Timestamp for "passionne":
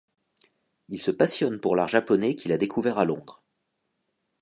1.11-1.59